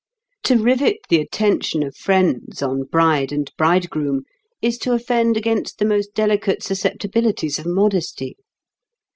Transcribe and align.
To 0.45 0.57
rivet 0.57 0.97
the 1.09 1.19
attention 1.21 1.83
of 1.83 1.95
friends 1.95 2.63
on 2.63 2.85
bride 2.85 3.31
and 3.31 3.51
bridegroom 3.55 4.23
is 4.59 4.79
to 4.79 4.93
offend 4.93 5.37
against 5.37 5.77
the 5.77 5.85
most 5.85 6.15
delicate 6.15 6.63
susceptibilities 6.63 7.59
of 7.59 7.67
modesty. 7.67 8.35